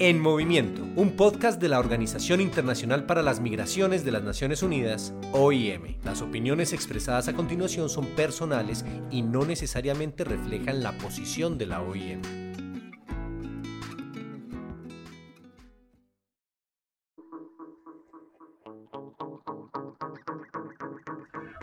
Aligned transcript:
En 0.00 0.20
Movimiento, 0.20 0.82
un 0.94 1.16
podcast 1.16 1.60
de 1.60 1.68
la 1.68 1.80
Organización 1.80 2.40
Internacional 2.40 3.04
para 3.04 3.20
las 3.20 3.40
Migraciones 3.40 4.04
de 4.04 4.12
las 4.12 4.22
Naciones 4.22 4.62
Unidas, 4.62 5.12
OIM. 5.32 5.96
Las 6.04 6.22
opiniones 6.22 6.72
expresadas 6.72 7.26
a 7.26 7.32
continuación 7.32 7.88
son 7.88 8.06
personales 8.14 8.84
y 9.10 9.22
no 9.22 9.44
necesariamente 9.44 10.22
reflejan 10.22 10.84
la 10.84 10.96
posición 10.98 11.58
de 11.58 11.66
la 11.66 11.82
OIM. 11.82 12.22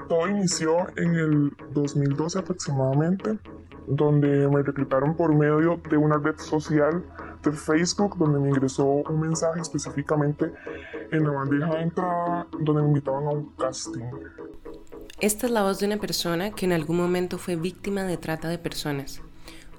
Todo 0.10 0.28
inició 0.28 0.88
en 0.98 1.16
el 1.16 1.52
2012 1.72 2.40
aproximadamente, 2.40 3.40
donde 3.88 4.50
me 4.50 4.62
reclutaron 4.62 5.16
por 5.16 5.34
medio 5.34 5.80
de 5.90 5.96
una 5.96 6.18
red 6.18 6.38
social 6.38 7.02
de 7.46 7.57
Facebook, 7.57 8.18
donde 8.18 8.39
me 8.39 8.50
ingresó 8.50 8.86
un 8.86 9.20
mensaje 9.21 9.61
específicamente 9.61 10.51
en 11.11 11.24
la 11.24 11.32
bandeja 11.32 11.75
de 11.75 11.82
entrada, 11.82 12.47
donde 12.60 12.82
me 12.82 12.87
invitaban 12.89 13.28
a 13.28 13.29
un 13.32 13.50
casting. 13.57 14.04
Esta 15.20 15.46
es 15.46 15.51
la 15.51 15.64
voz 15.64 15.79
de 15.79 15.86
una 15.86 15.97
persona 15.97 16.51
que 16.51 16.65
en 16.65 16.73
algún 16.73 16.97
momento 16.97 17.37
fue 17.37 17.56
víctima 17.56 18.04
de 18.04 18.18
trata 18.18 18.50
de 18.50 18.57
personas. 18.57 19.21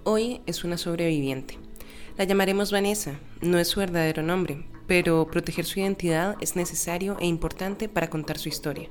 Hoy 0.05 0.41
es 0.46 0.64
una 0.64 0.78
sobreviviente. 0.78 1.58
La 2.16 2.24
llamaremos 2.24 2.72
Vanessa, 2.72 3.18
no 3.42 3.58
es 3.58 3.69
su 3.69 3.80
verdadero 3.80 4.22
nombre, 4.22 4.66
pero 4.86 5.27
proteger 5.27 5.64
su 5.64 5.80
identidad 5.80 6.36
es 6.41 6.56
necesario 6.56 7.16
e 7.20 7.27
importante 7.27 7.88
para 7.88 8.08
contar 8.08 8.38
su 8.38 8.48
historia. 8.48 8.88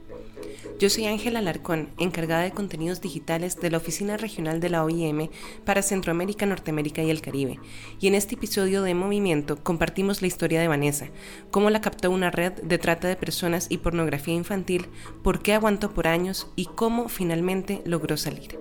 Yo 0.78 0.90
soy 0.90 1.06
Ángela 1.06 1.40
Alarcón, 1.40 1.90
encargada 1.98 2.44
de 2.44 2.52
contenidos 2.52 3.00
digitales 3.00 3.60
de 3.60 3.72
la 3.72 3.78
Oficina 3.78 4.18
Regional 4.18 4.60
de 4.60 4.70
la 4.70 4.84
OIM 4.84 5.30
para 5.64 5.82
Centroamérica, 5.82 6.46
Norteamérica 6.46 7.02
y 7.02 7.10
el 7.10 7.22
Caribe. 7.22 7.60
Y 8.00 8.08
en 8.08 8.16
este 8.16 8.36
episodio 8.36 8.84
de 8.84 8.94
Movimiento 8.94 9.64
compartimos 9.64 10.22
la 10.22 10.28
historia 10.28 10.60
de 10.60 10.68
Vanessa, 10.68 11.08
cómo 11.50 11.70
la 11.70 11.82
captó 11.82 12.12
una 12.12 12.30
red 12.30 12.54
de 12.54 12.78
trata 12.78 13.08
de 13.08 13.16
personas 13.16 13.68
y 13.70 13.78
pornografía 13.78 14.34
infantil, 14.34 14.88
por 15.24 15.42
qué 15.42 15.54
aguantó 15.54 15.94
por 15.94 16.08
años 16.08 16.48
y 16.56 16.66
cómo 16.66 17.08
finalmente 17.08 17.82
logró 17.86 18.18
salir. 18.18 18.60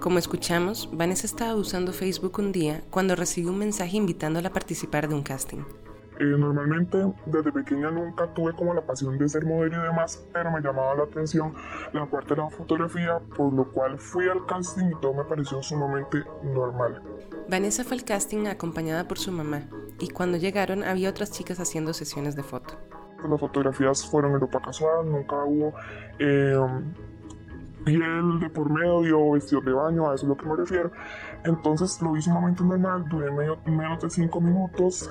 Como 0.00 0.18
escuchamos, 0.18 0.88
Vanessa 0.92 1.26
estaba 1.26 1.56
usando 1.56 1.92
Facebook 1.92 2.38
un 2.38 2.52
día 2.52 2.82
cuando 2.88 3.16
recibió 3.16 3.50
un 3.50 3.58
mensaje 3.58 3.96
invitándola 3.96 4.48
a 4.48 4.52
participar 4.52 5.08
de 5.08 5.14
un 5.14 5.22
casting. 5.22 5.64
Eh, 6.20 6.24
normalmente 6.24 6.98
desde 7.26 7.52
pequeña 7.52 7.92
nunca 7.92 8.26
tuve 8.34 8.52
como 8.52 8.74
la 8.74 8.80
pasión 8.80 9.16
de 9.18 9.28
ser 9.28 9.46
modelo 9.46 9.78
y 9.78 9.82
demás, 9.86 10.26
pero 10.32 10.50
me 10.50 10.60
llamaba 10.60 10.96
la 10.96 11.04
atención 11.04 11.54
la 11.92 12.06
parte 12.06 12.34
de 12.34 12.42
la 12.42 12.50
fotografía, 12.50 13.20
por 13.36 13.52
lo 13.52 13.70
cual 13.70 13.98
fui 13.98 14.28
al 14.28 14.44
casting 14.46 14.86
y 14.86 15.00
todo 15.00 15.14
me 15.14 15.24
pareció 15.24 15.62
sumamente 15.62 16.24
normal. 16.42 17.00
Vanessa 17.48 17.84
fue 17.84 17.98
al 17.98 18.04
casting 18.04 18.46
acompañada 18.46 19.06
por 19.06 19.18
su 19.18 19.30
mamá 19.30 19.62
y 20.00 20.08
cuando 20.08 20.38
llegaron 20.38 20.82
había 20.82 21.10
otras 21.10 21.30
chicas 21.30 21.60
haciendo 21.60 21.92
sesiones 21.92 22.34
de 22.34 22.42
foto. 22.42 22.74
Las 23.28 23.40
fotografías 23.40 24.04
fueron 24.04 24.32
en 24.32 24.40
ropa 24.40 24.60
casual, 24.60 25.10
nunca 25.10 25.36
hubo 25.44 25.72
eh, 26.18 26.56
piel 27.84 28.40
de 28.40 28.50
por 28.50 28.70
medio 28.70 29.32
vestido 29.32 29.60
de 29.60 29.72
baño, 29.72 30.10
a 30.10 30.14
eso 30.14 30.24
es 30.24 30.28
lo 30.28 30.36
que 30.36 30.46
me 30.46 30.56
refiero. 30.56 30.90
Entonces 31.44 32.00
lo 32.02 32.12
vi 32.12 32.22
sumamente 32.22 32.62
normal, 32.62 33.04
duré 33.08 33.30
medio, 33.30 33.58
menos 33.66 34.02
de 34.02 34.10
cinco 34.10 34.40
minutos. 34.40 35.10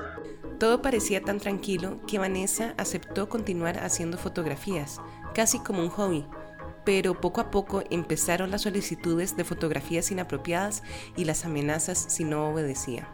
Todo 0.60 0.82
parecía 0.82 1.22
tan 1.22 1.40
tranquilo 1.40 2.00
que 2.08 2.18
Vanessa 2.18 2.74
aceptó 2.78 3.30
continuar 3.30 3.78
haciendo 3.84 4.18
fotografías, 4.18 5.00
casi 5.36 5.60
como 5.60 5.82
un 5.82 5.90
hobby, 5.90 6.26
pero 6.84 7.20
poco 7.20 7.42
a 7.42 7.52
poco 7.52 7.84
empezaron 7.92 8.50
las 8.50 8.64
solicitudes 8.64 9.38
de 9.38 9.44
fotografías 9.44 10.10
inapropiadas 10.10 10.82
y 11.16 11.26
las 11.26 11.46
amenazas 11.46 11.98
si 12.08 12.24
no 12.24 12.50
obedecía. 12.50 13.08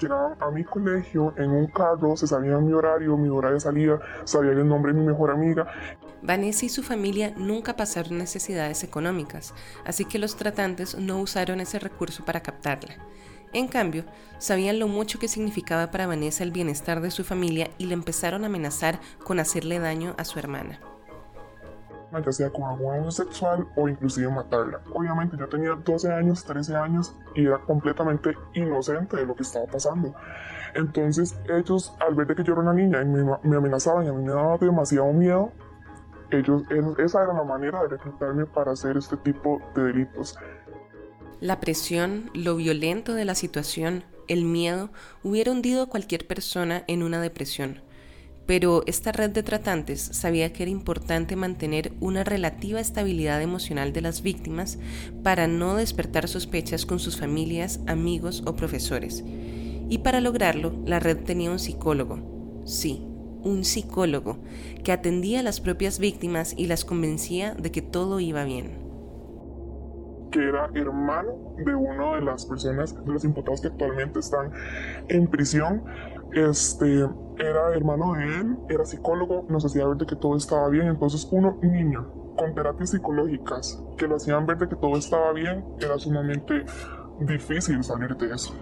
Llegaba 0.00 0.36
a 0.40 0.50
mi 0.50 0.64
colegio 0.64 1.34
en 1.36 1.50
un 1.50 1.66
carro, 1.66 2.16
se 2.16 2.26
sabía 2.26 2.58
mi 2.58 2.72
horario, 2.72 3.16
mi 3.16 3.28
hora 3.28 3.50
de 3.50 3.60
salida, 3.60 3.98
sabía 4.24 4.52
el 4.52 4.68
nombre 4.68 4.92
de 4.92 5.00
mi 5.00 5.06
mejor 5.06 5.30
amiga. 5.30 5.66
Vanessa 6.22 6.66
y 6.66 6.68
su 6.68 6.82
familia 6.82 7.32
nunca 7.36 7.76
pasaron 7.76 8.18
necesidades 8.18 8.82
económicas, 8.82 9.54
así 9.84 10.04
que 10.04 10.18
los 10.18 10.36
tratantes 10.36 10.96
no 10.96 11.18
usaron 11.20 11.60
ese 11.60 11.78
recurso 11.78 12.24
para 12.24 12.40
captarla. 12.40 12.96
En 13.52 13.68
cambio, 13.68 14.04
sabían 14.38 14.78
lo 14.78 14.88
mucho 14.88 15.18
que 15.18 15.28
significaba 15.28 15.90
para 15.90 16.06
Vanessa 16.06 16.44
el 16.44 16.50
bienestar 16.50 17.00
de 17.00 17.10
su 17.10 17.24
familia 17.24 17.70
y 17.78 17.86
le 17.86 17.94
empezaron 17.94 18.44
a 18.44 18.46
amenazar 18.46 19.00
con 19.24 19.40
hacerle 19.40 19.78
daño 19.78 20.14
a 20.18 20.24
su 20.24 20.38
hermana. 20.38 20.78
Ya 22.12 22.32
sea 22.32 22.50
con 22.50 22.64
abuso 22.64 23.24
sexual 23.24 23.66
o 23.76 23.88
inclusive 23.88 24.30
matarla. 24.30 24.80
Obviamente 24.94 25.36
yo 25.38 25.46
tenía 25.48 25.72
12 25.72 26.12
años, 26.12 26.44
13 26.44 26.74
años 26.74 27.14
y 27.34 27.46
era 27.46 27.58
completamente 27.58 28.34
inocente 28.54 29.16
de 29.16 29.26
lo 29.26 29.34
que 29.34 29.42
estaba 29.42 29.66
pasando. 29.66 30.14
Entonces 30.74 31.38
ellos, 31.48 31.94
al 32.00 32.14
ver 32.14 32.26
de 32.26 32.34
que 32.34 32.44
yo 32.44 32.52
era 32.52 32.62
una 32.62 32.72
niña 32.72 33.02
y 33.02 33.04
me, 33.04 33.24
me 33.42 33.56
amenazaban 33.56 34.06
y 34.06 34.08
a 34.08 34.12
mí 34.12 34.24
me 34.24 34.32
daba 34.32 34.56
demasiado 34.56 35.12
miedo, 35.12 35.52
ellos, 36.30 36.62
esa 36.98 37.24
era 37.24 37.32
la 37.32 37.44
manera 37.44 37.82
de 37.82 37.88
reclutarme 37.88 38.44
para 38.46 38.72
hacer 38.72 38.96
este 38.96 39.16
tipo 39.18 39.60
de 39.74 39.84
delitos. 39.84 40.38
La 41.40 41.60
presión, 41.60 42.32
lo 42.34 42.56
violento 42.56 43.14
de 43.14 43.24
la 43.24 43.36
situación, 43.36 44.02
el 44.26 44.44
miedo, 44.44 44.90
hubiera 45.22 45.52
hundido 45.52 45.82
a 45.82 45.88
cualquier 45.88 46.26
persona 46.26 46.82
en 46.88 47.04
una 47.04 47.20
depresión. 47.20 47.80
Pero 48.44 48.82
esta 48.86 49.12
red 49.12 49.30
de 49.30 49.44
tratantes 49.44 50.00
sabía 50.00 50.52
que 50.52 50.64
era 50.64 50.72
importante 50.72 51.36
mantener 51.36 51.92
una 52.00 52.24
relativa 52.24 52.80
estabilidad 52.80 53.40
emocional 53.40 53.92
de 53.92 54.00
las 54.00 54.22
víctimas 54.22 54.80
para 55.22 55.46
no 55.46 55.76
despertar 55.76 56.26
sospechas 56.26 56.84
con 56.84 56.98
sus 56.98 57.16
familias, 57.16 57.78
amigos 57.86 58.42
o 58.44 58.56
profesores. 58.56 59.22
Y 59.88 59.98
para 59.98 60.20
lograrlo, 60.20 60.74
la 60.86 60.98
red 60.98 61.18
tenía 61.18 61.52
un 61.52 61.60
psicólogo. 61.60 62.64
Sí, 62.66 63.00
un 63.44 63.64
psicólogo 63.64 64.40
que 64.82 64.90
atendía 64.90 65.38
a 65.38 65.44
las 65.44 65.60
propias 65.60 66.00
víctimas 66.00 66.54
y 66.56 66.66
las 66.66 66.84
convencía 66.84 67.54
de 67.54 67.70
que 67.70 67.82
todo 67.82 68.18
iba 68.18 68.42
bien 68.42 68.87
que 70.30 70.48
era 70.48 70.70
hermano 70.74 71.54
de 71.64 71.74
una 71.74 72.16
de 72.16 72.22
las 72.22 72.46
personas, 72.46 72.94
de 72.94 73.12
los 73.12 73.24
imputados 73.24 73.60
que 73.60 73.68
actualmente 73.68 74.20
están 74.20 74.50
en 75.08 75.26
prisión. 75.28 75.84
Este 76.32 77.06
era 77.38 77.74
hermano 77.74 78.14
de 78.14 78.24
él, 78.24 78.56
era 78.68 78.84
psicólogo, 78.84 79.46
nos 79.48 79.64
hacía 79.64 79.86
ver 79.86 79.96
de 79.96 80.06
que 80.06 80.16
todo 80.16 80.36
estaba 80.36 80.68
bien. 80.68 80.88
Entonces, 80.88 81.26
uno, 81.30 81.58
niño, 81.62 82.34
con 82.36 82.54
terapias 82.54 82.90
psicológicas 82.90 83.82
que 83.96 84.06
lo 84.06 84.16
hacían 84.16 84.46
ver 84.46 84.58
de 84.58 84.68
que 84.68 84.76
todo 84.76 84.96
estaba 84.96 85.32
bien, 85.32 85.64
era 85.80 85.98
sumamente 85.98 86.64
difícil 87.20 87.82
salir 87.82 88.16
de 88.16 88.34
eso. 88.34 88.54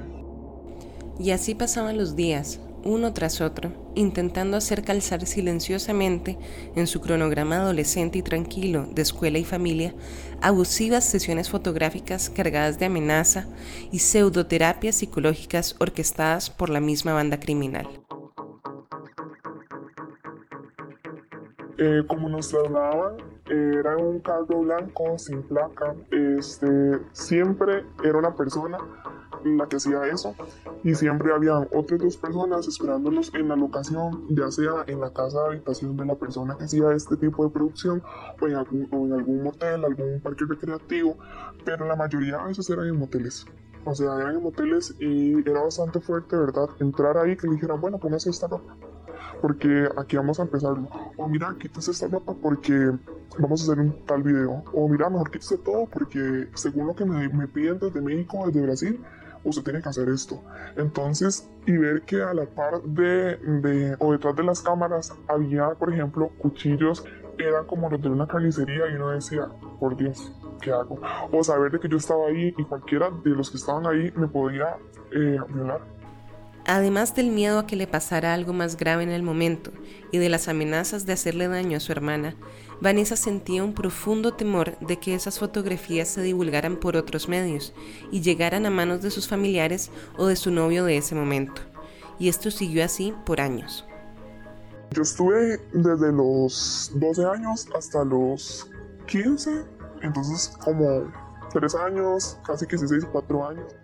Y 1.19 1.31
así 1.31 1.55
pasaban 1.55 1.97
los 1.97 2.15
días, 2.15 2.61
uno 2.87 3.13
tras 3.13 3.41
otro, 3.41 3.73
intentando 3.95 4.57
hacer 4.57 4.83
calzar 4.83 5.27
silenciosamente 5.27 6.39
en 6.75 6.87
su 6.87 7.01
cronograma 7.01 7.57
adolescente 7.57 8.19
y 8.19 8.23
tranquilo 8.23 8.87
de 8.91 9.03
escuela 9.03 9.39
y 9.39 9.45
familia 9.45 9.95
abusivas 10.41 11.05
sesiones 11.05 11.51
fotográficas 11.51 12.31
cargadas 12.31 12.79
de 12.79 12.87
amenaza 12.87 13.47
y 13.91 13.99
pseudoterapias 13.99 14.97
psicológicas 14.97 15.77
orquestadas 15.79 16.49
por 16.49 16.71
la 16.71 16.81
misma 16.81 17.13
banda 17.13 17.41
criminal. 17.41 17.89
Eh, 21.79 22.03
como 22.09 22.29
nos 22.29 22.49
trasladaban, 22.49 23.17
era 23.51 23.97
un 23.99 24.21
carro 24.21 24.61
blanco 24.61 25.19
sin 25.19 25.43
placa. 25.43 25.95
Este, 26.11 26.67
siempre 27.13 27.85
era 28.03 28.19
una 28.19 28.35
persona 28.35 28.79
la 29.45 29.67
que 29.69 29.77
hacía 29.77 30.07
eso 30.07 30.35
y 30.83 30.95
siempre 30.95 31.33
había 31.33 31.59
otras 31.59 32.01
dos 32.01 32.17
personas 32.17 32.67
esperándonos 32.69 33.35
en 33.35 33.49
la 33.49 33.57
locación, 33.57 34.27
ya 34.31 34.51
sea 34.51 34.85
en 34.87 35.01
la 35.01 35.13
casa 35.13 35.43
de 35.43 35.47
habitación 35.49 35.97
de 35.97 36.07
la 36.07 36.15
persona 36.15 36.57
que 36.57 36.65
hacía 36.65 36.93
este 36.93 37.17
tipo 37.17 37.45
de 37.45 37.51
producción 37.51 38.03
o 38.41 38.47
en 38.47 38.55
algún, 38.55 38.89
o 38.91 39.07
en 39.07 39.13
algún 39.13 39.43
motel, 39.43 39.85
algún 39.85 40.21
parque 40.21 40.45
recreativo, 40.49 41.17
pero 41.65 41.87
la 41.87 41.97
mayoría 41.97 42.39
de 42.39 42.45
veces 42.49 42.69
eran 42.71 42.87
en 42.87 42.99
moteles. 42.99 43.47
O 43.85 43.95
sea, 43.95 44.17
eran 44.17 44.37
en 44.37 44.43
moteles 44.43 44.95
y 44.99 45.39
era 45.49 45.63
bastante 45.63 46.01
fuerte, 46.01 46.37
¿verdad? 46.37 46.69
Entrar 46.81 47.17
ahí 47.19 47.37
que 47.37 47.47
le 47.47 47.55
dijeran, 47.55 47.81
bueno, 47.81 47.99
póngase 47.99 48.31
esta 48.31 48.49
ropa 48.49 48.77
porque 49.41 49.89
aquí 49.97 50.17
vamos 50.17 50.41
a 50.41 50.43
empezar. 50.43 50.77
O 51.17 51.29
mira, 51.29 51.55
quítese 51.59 51.91
esta 51.91 52.09
ropa 52.09 52.35
porque 52.35 52.93
vamos 53.39 53.61
a 53.61 53.65
hacer 53.65 53.81
un 53.81 54.05
tal 54.07 54.23
video. 54.23 54.65
O 54.73 54.89
mira, 54.89 55.11
mejor 55.11 55.31
quítese 55.31 55.59
todo 55.59 55.87
porque 55.87 56.49
según 56.55 56.87
lo 56.89 56.95
que 56.95 57.05
me, 57.05 57.29
me 57.29 57.47
piden 57.49 57.79
desde 57.79 58.01
México, 58.01 58.45
desde 58.47 58.63
Brasil, 58.63 59.01
usted 59.49 59.63
tiene 59.63 59.81
que 59.81 59.89
hacer 59.89 60.09
esto. 60.09 60.43
Entonces, 60.77 61.49
y 61.67 61.77
ver 61.77 62.03
que 62.03 62.23
a 62.23 62.35
la 62.35 62.45
par 62.47 62.83
de, 62.83 63.37
de, 63.37 63.97
o 63.99 64.13
detrás 64.13 64.37
de 64.37 64.43
las 64.43 64.61
cámaras 64.61 65.15
había, 65.29 65.71
por 65.71 65.93
ejemplo, 65.93 66.31
cuchillos, 66.39 67.05
eran 67.39 67.67
como 67.67 67.89
los 67.91 68.01
de 68.01 68.09
una 68.09 68.27
carnicería 68.27 68.89
y 68.89 68.95
uno 68.95 69.11
decía, 69.11 69.49
por 69.79 69.97
Dios, 69.97 70.33
¿qué 70.61 70.73
hago? 70.73 70.99
O 71.33 71.45
saber 71.45 71.73
de 71.73 71.81
que 71.81 71.89
yo 71.89 71.97
estaba 71.97 72.27
ahí 72.27 72.55
y 72.57 72.65
cualquiera 72.65 73.11
de 73.11 73.31
los 73.31 73.51
que 73.51 73.59
estaban 73.59 73.87
ahí 73.87 74.13
me 74.17 74.27
podía 74.27 74.77
eh, 75.13 75.39
violar. 75.49 75.96
Además 76.69 77.15
del 77.15 77.31
miedo 77.31 77.61
a 77.61 77.67
que 77.67 77.77
le 77.77 77.87
pasara 77.87 78.35
algo 78.35 78.53
más 78.53 78.77
grave 78.77 79.05
en 79.05 79.11
el 79.11 79.23
momento 79.23 79.71
y 80.11 80.19
de 80.19 80.29
las 80.29 80.49
amenazas 80.49 81.07
de 81.07 81.13
hacerle 81.13 81.47
daño 81.47 81.77
a 81.77 81.81
su 81.81 81.93
hermana, 81.93 82.35
Vanessa 82.81 83.15
sentía 83.15 83.63
un 83.63 83.73
profundo 83.73 84.35
temor 84.35 84.77
de 84.81 84.99
que 84.99 85.15
esas 85.15 85.39
fotografías 85.39 86.09
se 86.09 86.23
divulgaran 86.23 86.77
por 86.77 86.97
otros 86.97 87.29
medios 87.29 87.73
y 88.11 88.21
llegaran 88.21 88.67
a 88.67 88.71
manos 88.71 89.01
de 89.01 89.13
sus 89.13 89.29
familiares 89.29 89.93
o 90.19 90.27
de 90.27 90.35
su 90.35 90.51
novio 90.51 90.85
de 90.85 90.97
ese 90.97 91.15
momento. 91.15 91.63
y 92.19 92.29
esto 92.29 92.51
siguió 92.51 92.85
así 92.85 93.15
por 93.25 93.41
años. 93.41 93.85
Yo 94.93 95.03
estuve 95.03 95.61
desde 95.73 96.13
los 96.13 96.91
12 96.95 97.25
años 97.27 97.69
hasta 97.77 98.05
los 98.05 98.71
15, 99.07 99.65
entonces 100.03 100.57
como 100.65 101.13
3 101.53 101.75
años, 101.75 102.39
casi 102.47 102.67
que 102.67 102.77
16, 102.77 103.05
4 103.13 103.49
años. 103.49 103.77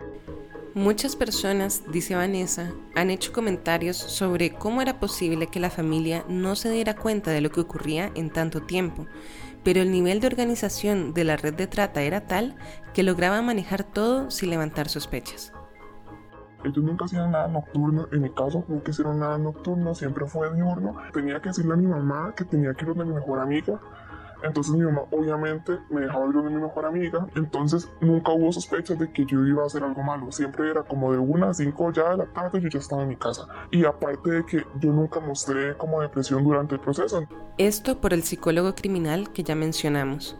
Muchas 0.74 1.16
personas, 1.16 1.82
dice 1.92 2.14
Vanessa, 2.14 2.72
han 2.94 3.10
hecho 3.10 3.30
comentarios 3.30 3.98
sobre 3.98 4.54
cómo 4.54 4.80
era 4.80 4.98
posible 4.98 5.48
que 5.48 5.60
la 5.60 5.68
familia 5.68 6.24
no 6.28 6.56
se 6.56 6.70
diera 6.70 6.96
cuenta 6.96 7.30
de 7.30 7.42
lo 7.42 7.50
que 7.50 7.60
ocurría 7.60 8.10
en 8.14 8.30
tanto 8.30 8.62
tiempo, 8.62 9.06
pero 9.64 9.82
el 9.82 9.92
nivel 9.92 10.20
de 10.20 10.28
organización 10.28 11.12
de 11.12 11.24
la 11.24 11.36
red 11.36 11.52
de 11.52 11.66
trata 11.66 12.00
era 12.00 12.22
tal 12.26 12.56
que 12.94 13.02
lograba 13.02 13.42
manejar 13.42 13.84
todo 13.84 14.30
sin 14.30 14.48
levantar 14.48 14.88
sospechas. 14.88 15.52
Ellos 16.64 16.84
nunca 16.84 17.04
hacían 17.04 17.32
nada 17.32 17.48
nocturno, 17.48 18.08
en 18.10 18.22
mi 18.22 18.30
caso 18.30 18.64
nunca 18.66 18.92
hicieron 18.92 19.18
nada 19.18 19.36
nocturno, 19.36 19.94
siempre 19.94 20.26
fue 20.26 20.54
diurno. 20.54 20.96
Tenía 21.12 21.40
que 21.42 21.50
decirle 21.50 21.74
a 21.74 21.76
mi 21.76 21.86
mamá 21.86 22.34
que 22.34 22.46
tenía 22.46 22.72
que 22.72 22.84
ir 22.84 22.88
donde 22.88 23.04
mi 23.04 23.12
mejor 23.12 23.40
amiga. 23.40 23.78
Entonces 24.42 24.74
mi 24.74 24.82
mamá 24.82 25.02
obviamente 25.10 25.78
me 25.90 26.02
dejaba 26.02 26.26
ir 26.26 26.32
donde 26.32 26.50
mi 26.50 26.62
mejor 26.62 26.84
amiga. 26.84 27.26
Entonces 27.34 27.90
nunca 28.00 28.32
hubo 28.32 28.52
sospechas 28.52 28.98
de 28.98 29.10
que 29.10 29.24
yo 29.24 29.46
iba 29.46 29.62
a 29.62 29.66
hacer 29.66 29.82
algo 29.82 30.02
malo. 30.02 30.30
Siempre 30.32 30.70
era 30.70 30.82
como 30.82 31.12
de 31.12 31.18
una 31.18 31.50
a 31.50 31.54
cinco 31.54 31.92
ya 31.92 32.10
de 32.10 32.18
la 32.18 32.26
tarde 32.26 32.60
yo 32.60 32.68
ya 32.68 32.78
estaba 32.78 33.02
en 33.02 33.08
mi 33.08 33.16
casa. 33.16 33.46
Y 33.70 33.84
aparte 33.84 34.30
de 34.30 34.46
que 34.46 34.64
yo 34.80 34.92
nunca 34.92 35.20
mostré 35.20 35.76
como 35.76 36.00
depresión 36.00 36.44
durante 36.44 36.74
el 36.74 36.80
proceso. 36.80 37.24
Esto 37.58 38.00
por 38.00 38.12
el 38.12 38.22
psicólogo 38.22 38.74
criminal 38.74 39.32
que 39.32 39.42
ya 39.42 39.54
mencionamos. 39.54 40.36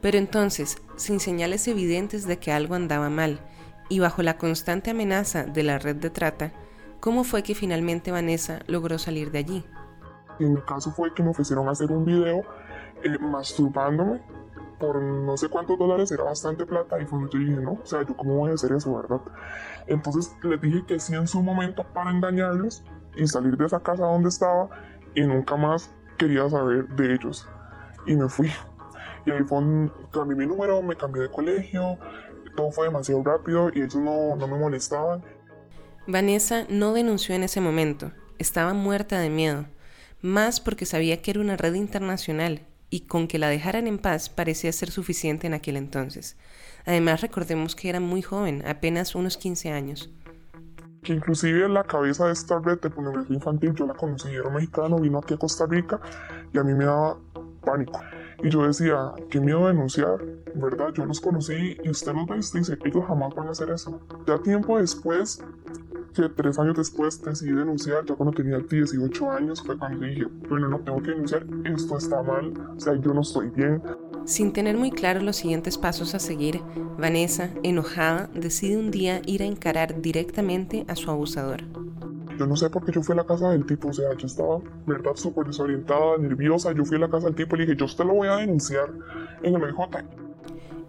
Pero 0.00 0.18
entonces, 0.18 0.76
sin 0.96 1.18
señales 1.18 1.66
evidentes 1.66 2.26
de 2.26 2.38
que 2.38 2.52
algo 2.52 2.74
andaba 2.74 3.08
mal, 3.08 3.40
y 3.88 4.00
bajo 4.00 4.22
la 4.22 4.38
constante 4.38 4.90
amenaza 4.90 5.44
de 5.44 5.62
la 5.62 5.78
red 5.78 5.96
de 5.96 6.10
trata, 6.10 6.52
¿cómo 7.00 7.24
fue 7.24 7.42
que 7.42 7.54
finalmente 7.54 8.10
Vanessa 8.10 8.60
logró 8.66 8.98
salir 8.98 9.30
de 9.30 9.38
allí? 9.38 9.64
En 10.40 10.54
mi 10.54 10.60
caso 10.62 10.90
fue 10.90 11.14
que 11.14 11.22
me 11.22 11.30
ofrecieron 11.30 11.68
hacer 11.68 11.92
un 11.92 12.04
video 12.04 12.42
eh, 13.04 13.18
masturbándome 13.18 14.20
por 14.78 15.00
no 15.00 15.36
sé 15.36 15.48
cuántos 15.48 15.78
dólares, 15.78 16.10
era 16.12 16.24
bastante 16.24 16.66
plata 16.66 17.00
y 17.00 17.06
fue 17.06 17.20
yo 17.32 17.38
dije, 17.38 17.52
no, 17.52 17.72
o 17.72 17.86
sea, 17.86 18.02
yo 18.02 18.16
cómo 18.16 18.36
voy 18.36 18.50
a 18.50 18.54
hacer 18.54 18.72
eso, 18.72 18.94
¿verdad? 18.94 19.20
Entonces 19.86 20.34
les 20.42 20.60
dije 20.60 20.84
que 20.86 20.98
sí 20.98 21.14
en 21.14 21.26
su 21.26 21.42
momento 21.42 21.84
para 21.92 22.10
engañarlos 22.10 22.84
y 23.16 23.26
salir 23.26 23.56
de 23.56 23.66
esa 23.66 23.80
casa 23.80 24.04
donde 24.04 24.28
estaba 24.28 24.68
y 25.14 25.22
nunca 25.22 25.56
más 25.56 25.94
quería 26.18 26.48
saber 26.48 26.88
de 26.88 27.14
ellos. 27.14 27.48
Y 28.06 28.16
me 28.16 28.28
fui. 28.28 28.50
Y 29.26 29.30
ahí 29.30 29.42
fue, 29.44 29.58
cambié 30.12 30.36
mi 30.36 30.46
número, 30.46 30.82
me 30.82 30.96
cambié 30.96 31.22
de 31.22 31.30
colegio, 31.30 31.98
todo 32.56 32.70
fue 32.70 32.86
demasiado 32.86 33.22
rápido 33.24 33.70
y 33.72 33.78
ellos 33.78 33.96
no, 33.96 34.36
no 34.36 34.46
me 34.46 34.58
molestaban. 34.58 35.24
Vanessa 36.06 36.66
no 36.68 36.92
denunció 36.92 37.34
en 37.34 37.44
ese 37.44 37.62
momento, 37.62 38.12
estaba 38.38 38.74
muerta 38.74 39.18
de 39.18 39.30
miedo, 39.30 39.66
más 40.20 40.60
porque 40.60 40.84
sabía 40.84 41.22
que 41.22 41.30
era 41.30 41.40
una 41.40 41.56
red 41.56 41.74
internacional 41.74 42.66
y 42.90 43.00
con 43.00 43.28
que 43.28 43.38
la 43.38 43.48
dejaran 43.48 43.86
en 43.86 43.98
paz 43.98 44.28
parecía 44.28 44.72
ser 44.72 44.90
suficiente 44.90 45.46
en 45.46 45.54
aquel 45.54 45.76
entonces. 45.76 46.36
Además 46.86 47.20
recordemos 47.20 47.74
que 47.74 47.88
era 47.88 48.00
muy 48.00 48.22
joven, 48.22 48.62
apenas 48.66 49.14
unos 49.14 49.36
15 49.36 49.70
años. 49.72 50.10
Que 51.02 51.12
inclusive 51.12 51.68
la 51.68 51.84
cabeza 51.84 52.26
de 52.26 52.32
esta 52.32 52.58
red 52.60 52.80
de 52.80 52.90
pornografía 52.90 53.36
infantil 53.36 53.74
yo 53.74 53.86
la 53.86 53.94
conocí, 53.94 54.28
era 54.28 54.48
mexicano, 54.50 54.98
vino 54.98 55.18
aquí 55.18 55.34
a 55.34 55.36
Costa 55.36 55.66
Rica 55.66 56.00
y 56.52 56.58
a 56.58 56.62
mí 56.62 56.74
me 56.74 56.84
daba 56.84 57.18
pánico. 57.64 58.00
Y 58.42 58.50
yo 58.50 58.66
decía, 58.66 59.12
qué 59.30 59.40
miedo 59.40 59.66
denunciar, 59.66 60.18
¿verdad? 60.54 60.92
Yo 60.94 61.06
los 61.06 61.20
conocí 61.20 61.78
y 61.82 61.90
usted 61.90 62.12
los 62.12 62.26
ve 62.26 62.36
y 62.36 62.58
dice, 62.58 62.78
ellos 62.84 63.04
jamás 63.06 63.34
van 63.34 63.48
a 63.48 63.50
hacer 63.50 63.70
eso. 63.70 64.00
Ya 64.26 64.38
tiempo 64.38 64.78
después, 64.78 65.42
que 66.14 66.28
tres 66.30 66.58
años 66.58 66.76
después 66.76 67.22
decidí 67.22 67.52
denunciar, 67.52 68.04
ya 68.06 68.14
cuando 68.14 68.34
tenía 68.34 68.58
18 68.58 69.30
años, 69.30 69.62
fue 69.62 69.76
cuando 69.76 70.06
dije, 70.06 70.26
bueno, 70.48 70.68
no 70.68 70.80
tengo 70.80 71.02
que 71.02 71.10
denunciar, 71.10 71.44
esto 71.64 71.98
está 71.98 72.22
mal, 72.22 72.52
o 72.76 72.80
sea, 72.80 72.94
yo 72.94 73.12
no 73.12 73.20
estoy 73.20 73.50
bien. 73.50 73.82
Sin 74.24 74.52
tener 74.52 74.76
muy 74.76 74.90
claro 74.90 75.20
los 75.20 75.36
siguientes 75.36 75.76
pasos 75.76 76.14
a 76.14 76.18
seguir, 76.18 76.62
Vanessa, 76.98 77.50
enojada, 77.62 78.30
decide 78.34 78.78
un 78.78 78.90
día 78.90 79.20
ir 79.26 79.42
a 79.42 79.46
encarar 79.46 80.00
directamente 80.00 80.86
a 80.88 80.96
su 80.96 81.10
abusador. 81.10 81.62
Yo 82.38 82.46
no 82.46 82.56
sé 82.56 82.68
por 82.70 82.84
qué 82.84 82.92
yo 82.92 83.02
fui 83.02 83.12
a 83.12 83.16
la 83.16 83.26
casa 83.26 83.50
del 83.50 83.64
tipo, 83.64 83.88
o 83.88 83.92
sea, 83.92 84.12
yo 84.16 84.26
estaba, 84.26 84.58
verdad, 84.86 85.12
súper 85.14 85.46
desorientada, 85.46 86.18
nerviosa. 86.18 86.72
Yo 86.72 86.84
fui 86.84 86.96
a 86.96 87.00
la 87.00 87.08
casa 87.08 87.26
del 87.26 87.36
tipo 87.36 87.54
y 87.54 87.60
le 87.60 87.66
dije, 87.66 87.78
yo 87.78 87.84
usted 87.84 88.04
lo 88.04 88.14
voy 88.14 88.28
a 88.28 88.36
denunciar 88.36 88.90
en 89.42 89.54
el 89.54 89.62
OIJ. 89.62 90.23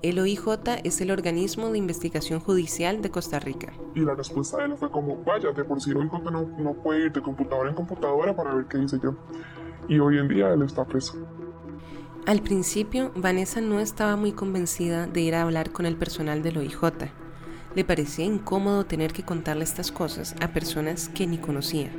El 0.02 0.20
OIJ 0.20 0.82
es 0.84 1.02
el 1.02 1.12
organismo 1.12 1.70
de 1.72 1.78
investigación 1.78 2.40
judicial 2.40 3.02
de 3.02 3.10
Costa 3.10 3.40
Rica. 3.40 3.74
Y 3.96 4.02
la 4.02 4.16
respuesta 4.16 4.58
de 4.58 4.66
él 4.66 4.78
fue 4.78 4.92
como, 4.92 5.24
vaya, 5.24 5.52
de 5.52 5.64
por 5.64 5.82
sí 5.82 5.92
el 5.92 5.98
OIJ 5.98 6.12
no, 6.32 6.48
no 6.58 6.74
puede 6.74 7.06
ir 7.06 7.12
de 7.12 7.22
computadora 7.22 7.70
en 7.70 7.76
computadora 7.76 8.36
para 8.36 8.54
ver 8.54 8.66
qué 8.66 8.78
dice 8.78 9.00
yo. 9.02 9.16
Y 9.88 10.00
hoy 10.00 10.18
en 10.18 10.28
día 10.28 10.54
él 10.54 10.62
está 10.62 10.86
preso. 10.86 11.16
Al 12.26 12.42
principio, 12.42 13.12
Vanessa 13.16 13.62
no 13.62 13.80
estaba 13.80 14.16
muy 14.16 14.32
convencida 14.32 15.08
de 15.08 15.22
ir 15.22 15.36
a 15.36 15.44
hablar 15.44 15.72
con 15.72 15.86
el 15.86 15.96
personal 15.96 16.42
del 16.42 16.58
OIJ 16.58 17.12
le 17.76 17.84
parecía 17.84 18.26
incómodo 18.26 18.86
tener 18.86 19.12
que 19.12 19.24
contarle 19.24 19.66
estas 19.66 19.92
cosas 19.92 20.36
a 20.42 20.54
personas 20.54 21.10
que 21.10 21.28
ni 21.28 21.38
conocía, 21.38 21.92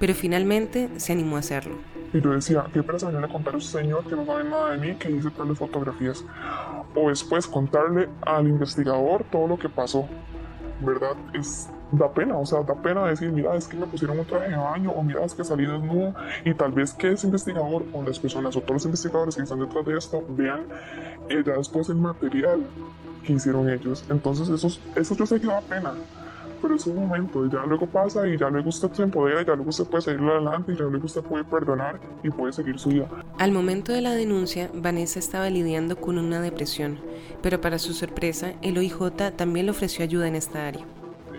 pero 0.00 0.14
finalmente 0.14 0.88
se 0.96 1.12
animó 1.12 1.36
a 1.36 1.40
hacerlo. 1.40 1.76
Y 2.12 2.20
yo 2.20 2.30
decía, 2.30 2.66
qué 2.72 2.82
pereza 2.82 3.08
a 3.08 3.28
contar 3.28 3.54
a 3.54 3.56
un 3.56 3.62
señor 3.62 4.04
que 4.04 4.14
no 4.14 4.26
sabe 4.26 4.44
nada 4.44 4.72
de 4.72 4.78
mí, 4.78 4.94
que 4.96 5.10
hice 5.10 5.30
tales 5.30 5.58
fotografías. 5.58 6.24
O 6.94 7.08
después 7.08 7.46
contarle 7.46 8.08
al 8.22 8.46
investigador 8.48 9.24
todo 9.30 9.46
lo 9.46 9.58
que 9.58 9.68
pasó. 9.68 10.06
¿Verdad? 10.80 11.16
Es, 11.32 11.70
da 11.92 12.12
pena, 12.12 12.36
o 12.36 12.44
sea, 12.44 12.62
da 12.62 12.74
pena 12.74 13.06
decir, 13.06 13.30
mira, 13.30 13.54
es 13.54 13.68
que 13.68 13.76
me 13.76 13.86
pusieron 13.86 14.18
un 14.18 14.24
traje 14.24 14.50
de 14.50 14.56
baño, 14.56 14.90
o 14.90 15.02
mira, 15.02 15.24
es 15.24 15.32
que 15.32 15.44
salí 15.44 15.64
desnudo, 15.64 16.12
y 16.44 16.54
tal 16.54 16.72
vez 16.72 16.92
que 16.92 17.12
ese 17.12 17.26
investigador, 17.26 17.84
o 17.92 18.02
las 18.02 18.18
personas, 18.18 18.56
o 18.56 18.60
todos 18.60 18.74
los 18.74 18.84
investigadores 18.86 19.36
que 19.36 19.42
están 19.42 19.60
detrás 19.60 19.86
de 19.86 19.96
esto, 19.96 20.24
vean 20.30 20.66
eh, 21.28 21.42
ya 21.46 21.52
después 21.52 21.88
el 21.88 21.96
material 21.96 22.66
que 23.24 23.34
hicieron 23.34 23.70
ellos. 23.70 24.04
Entonces 24.10 24.48
eso, 24.48 24.68
eso 24.96 25.14
yo 25.14 25.24
sé 25.24 25.40
que 25.40 25.46
da 25.46 25.60
pena, 25.60 25.94
pero 26.62 26.76
es 26.76 26.86
un 26.86 26.94
momento, 26.94 27.44
y 27.44 27.50
ya 27.50 27.66
luego 27.66 27.86
pasa 27.86 28.26
y 28.26 28.38
ya 28.38 28.48
luego 28.48 28.68
usted 28.68 28.90
se 28.92 29.02
empodera, 29.02 29.42
y 29.42 29.44
ya 29.44 29.54
luego 29.54 29.70
usted 29.70 29.84
puede 29.84 30.02
seguir 30.02 30.22
adelante, 30.22 30.72
y 30.72 30.76
ya 30.76 30.84
luego 30.84 31.04
usted 31.04 31.22
puede 31.22 31.44
perdonar 31.44 32.00
y 32.22 32.30
puede 32.30 32.52
seguir 32.52 32.78
su 32.78 32.90
vida. 32.90 33.08
Al 33.38 33.50
momento 33.52 33.92
de 33.92 34.00
la 34.00 34.14
denuncia, 34.14 34.70
Vanessa 34.72 35.18
estaba 35.18 35.50
lidiando 35.50 35.96
con 35.96 36.16
una 36.18 36.40
depresión, 36.40 36.98
pero 37.42 37.60
para 37.60 37.78
su 37.78 37.92
sorpresa, 37.92 38.52
el 38.62 38.78
OIJ 38.78 39.10
también 39.36 39.66
le 39.66 39.72
ofreció 39.72 40.04
ayuda 40.04 40.28
en 40.28 40.36
esta 40.36 40.66
área. 40.66 40.86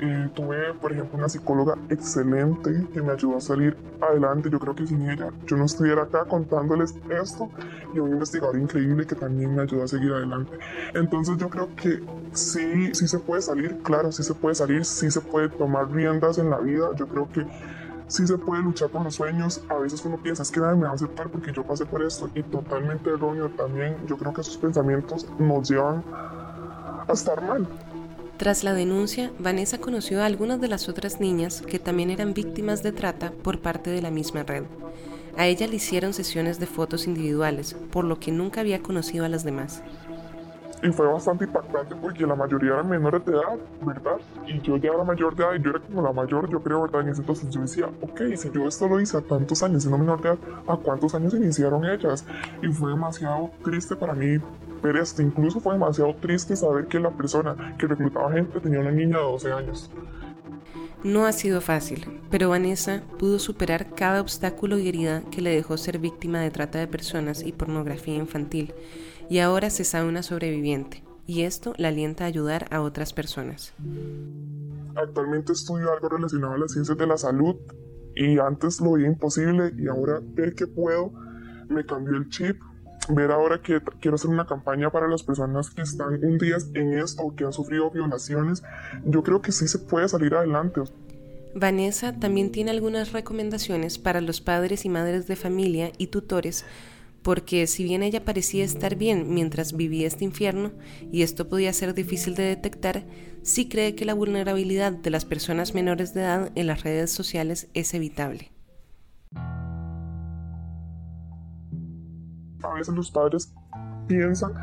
Eh, 0.02 0.30
tuve, 0.34 0.74
por 0.74 0.92
ejemplo, 0.92 1.18
una 1.18 1.30
psicóloga 1.30 1.76
excelente 1.90 2.88
que 2.94 3.02
me 3.02 3.12
ayudó 3.12 3.38
a 3.38 3.42
salir 3.42 3.78
adelante. 4.02 4.50
Yo 4.50 4.60
creo 4.60 4.76
que 4.76 4.88
sin 4.88 5.10
ella 5.10 5.30
yo 5.46 5.58
no 5.58 5.66
estuviera 5.66 6.04
acá 6.04 6.26
contándoles 6.26 6.96
esto 7.10 7.50
y 7.94 8.00
un 8.00 8.12
investigador 8.12 8.58
increíble 8.58 9.06
que 9.06 9.16
también 9.16 9.56
me 9.56 9.62
ayudó 9.62 9.84
a 9.84 9.88
seguir 9.88 10.12
adelante. 10.12 10.58
Entonces 10.94 11.38
yo 11.38 11.50
creo 11.50 11.70
que 11.76 12.04
sí, 12.34 12.94
sí 12.94 13.08
se 13.08 13.20
puede 13.20 13.42
salir, 13.42 13.80
claro, 13.84 14.12
sí 14.12 14.24
se 14.24 14.34
puede 14.34 14.56
salir, 14.56 14.84
sí 14.86 15.12
se 15.12 15.22
puede 15.22 15.50
tomar 15.50 15.92
riendas 15.92 16.38
en 16.38 16.50
la 16.50 16.60
vida. 16.60 16.90
Yo 16.96 17.08
creo 17.08 17.30
que 17.32 17.46
sí 18.08 18.28
se 18.28 18.38
puede 18.38 18.64
luchar 18.64 18.90
por 18.90 19.04
los 19.04 19.16
sueños. 19.16 19.64
A 19.70 19.76
veces 19.76 20.04
uno 20.06 20.18
piensa, 20.18 20.44
es 20.44 20.52
que 20.52 20.60
nadie 20.60 20.76
me 20.76 20.86
va 20.86 20.92
a 20.92 20.96
aceptar 20.96 21.30
porque 21.30 21.52
yo 21.52 21.64
pasé 21.64 21.86
por 21.86 22.04
esto. 22.04 22.30
Y 22.36 22.44
totalmente 22.44 23.10
erróneo 23.10 23.50
también. 23.50 23.96
Yo 24.08 24.18
creo 24.18 24.34
que 24.34 24.42
esos 24.42 24.58
pensamientos 24.58 25.28
nos 25.40 25.70
llevan 25.70 26.04
a 27.08 27.14
estar 27.14 27.42
mal. 27.42 27.68
Tras 28.38 28.64
la 28.64 28.74
denuncia, 28.74 29.32
Vanessa 29.40 29.78
conoció 29.78 30.22
a 30.22 30.26
algunas 30.26 30.60
de 30.60 30.68
las 30.68 30.90
otras 30.90 31.20
niñas 31.20 31.62
que 31.62 31.80
también 31.80 32.10
eran 32.10 32.34
víctimas 32.34 32.82
de 32.82 32.92
trata 32.92 33.32
por 33.32 33.60
parte 33.60 33.90
de 33.90 34.02
la 34.02 34.10
misma 34.10 34.44
red. 34.44 34.64
A 35.38 35.48
ella 35.48 35.68
le 35.68 35.76
hicieron 35.76 36.14
sesiones 36.14 36.60
de 36.60 36.66
fotos 36.66 37.08
individuales, 37.08 37.76
por 37.92 38.06
lo 38.06 38.20
que 38.20 38.32
nunca 38.32 38.62
había 38.62 38.82
conocido 38.82 39.26
a 39.26 39.30
las 39.30 39.44
demás. 39.44 39.82
Y 40.84 40.92
fue 40.92 41.08
bastante 41.08 41.46
impactante 41.46 41.96
porque 41.96 42.28
la 42.28 42.36
mayoría 42.36 42.74
eran 42.74 42.90
menores 42.90 43.26
de 43.26 43.32
edad, 43.32 43.58
¿verdad? 43.82 44.18
Y 44.46 44.60
yo 44.62 44.78
ya 44.78 44.92
era 44.92 45.04
mayor 45.04 45.36
de 45.36 45.44
edad 45.44 45.54
y 45.56 45.64
yo 45.64 45.70
era 45.72 45.80
como 45.80 46.02
la 46.02 46.12
mayor, 46.12 46.50
yo 46.50 46.62
creo, 46.62 46.82
¿verdad? 46.82 47.02
En 47.02 47.10
ese 47.10 47.22
entonces 47.22 47.50
yo 47.50 47.62
decía, 47.62 47.90
ok, 48.02 48.22
si 48.36 48.52
yo 48.52 48.68
esto 48.68 48.88
lo 48.88 49.00
hice 49.00 49.18
a 49.18 49.22
tantos 49.22 49.64
años 49.64 49.84
siendo 49.84 49.98
menor 49.98 50.22
de 50.22 50.30
edad, 50.30 50.38
¿a 50.68 50.76
cuántos 50.76 51.16
años 51.16 51.34
iniciaron 51.34 51.86
ellas? 51.86 52.26
Y 52.62 52.68
fue 52.68 52.92
demasiado 52.92 53.50
triste 53.64 53.96
para 53.96 54.14
mí 54.14 54.40
pero 54.84 55.02
esto. 55.02 55.22
Incluso 55.22 55.62
fue 55.62 55.74
demasiado 55.74 56.14
triste 56.16 56.56
saber 56.56 56.88
que 56.88 57.00
la 57.00 57.10
persona 57.10 57.76
que 57.80 57.88
reclutaba 57.88 58.32
gente 58.34 58.60
tenía 58.60 58.82
una 58.82 58.92
niña 58.92 59.18
de 59.18 59.24
12 59.24 59.52
años. 59.54 59.90
No 61.04 61.26
ha 61.26 61.32
sido 61.32 61.60
fácil, 61.60 62.06
pero 62.30 62.50
Vanessa 62.50 63.02
pudo 63.18 63.40
superar 63.40 63.94
cada 63.96 64.22
obstáculo 64.22 64.78
y 64.78 64.88
herida 64.88 65.22
que 65.32 65.42
le 65.42 65.56
dejó 65.56 65.78
ser 65.78 66.00
víctima 66.00 66.40
de 66.40 66.52
trata 66.52 66.80
de 66.80 66.88
personas 66.88 67.44
y 67.44 67.52
pornografía 67.52 68.16
infantil, 68.16 68.74
y 69.30 69.40
ahora 69.40 69.70
se 69.70 69.84
sabe 69.84 70.08
una 70.08 70.24
sobreviviente, 70.24 71.04
y 71.26 71.42
esto 71.42 71.74
la 71.78 71.90
alienta 71.90 72.24
a 72.24 72.28
ayudar 72.28 72.68
a 72.72 72.82
otras 72.82 73.14
personas. 73.14 73.74
Actualmente 74.96 75.54
estudio 75.54 75.92
algo 75.92 76.10
relacionado 76.10 76.54
a 76.54 76.58
las 76.58 76.74
ciencias 76.74 76.98
de 76.98 77.08
la 77.08 77.18
salud, 77.18 77.56
y 78.16 78.38
antes 78.40 78.80
lo 78.80 78.94
veía 78.94 79.08
imposible, 79.08 79.74
y 79.78 79.88
ahora 79.88 80.20
ver 80.22 80.54
que 80.54 80.68
puedo 80.68 81.12
me 81.70 81.86
cambió 81.86 82.18
el 82.18 82.30
chip 82.30 82.58
ver 83.10 83.32
ahora 83.32 83.62
que 83.62 83.82
quiero 84.00 84.16
hacer 84.16 84.30
una 84.30 84.46
campaña 84.46 84.90
para 84.90 85.08
las 85.08 85.24
personas 85.24 85.70
que 85.70 85.82
están 85.82 86.24
un 86.24 86.38
día 86.38 86.58
en 86.74 86.98
esto 86.98 87.24
o 87.24 87.36
que 87.36 87.44
han 87.44 87.54
sufrido 87.54 87.92
violaciones, 87.92 88.64
yo 89.06 89.24
creo 89.24 89.42
que 89.42 89.52
sí 89.52 89.68
se 89.68 89.80
puede 89.80 90.08
salir 90.08 90.34
adelante. 90.34 90.82
Vanessa 91.56 92.18
también 92.18 92.52
tiene 92.52 92.72
algunas 92.72 93.12
recomendaciones 93.12 93.98
para 94.00 94.22
los 94.22 94.42
padres 94.42 94.86
y 94.86 94.90
madres 94.90 95.28
de 95.28 95.36
familia 95.36 95.92
y 95.98 96.08
tutores 96.08 96.66
porque 97.24 97.68
si 97.68 97.84
bien 97.84 98.04
ella 98.04 98.26
parecía 98.26 98.66
estar 98.66 98.96
bien 98.96 99.34
mientras 99.34 99.74
vivía 99.74 100.08
este 100.08 100.26
infierno, 100.26 100.72
y 101.12 101.24
esto 101.24 101.48
podía 101.48 101.72
ser 101.74 101.94
difícil 101.94 102.36
de 102.36 102.44
detectar, 102.44 103.06
sí 103.42 103.70
cree 103.70 103.96
que 103.96 104.06
la 104.06 104.14
vulnerabilidad 104.14 104.92
de 104.92 105.10
las 105.10 105.26
personas 105.26 105.74
menores 105.74 106.14
de 106.14 106.22
edad 106.22 106.52
en 106.56 106.68
las 106.68 106.84
redes 106.84 107.12
sociales 107.12 107.70
es 107.74 107.94
evitable. 107.94 108.52
A 112.62 112.74
veces 112.76 112.94
los 112.94 113.12
padres 113.12 113.54
piensan 114.08 114.54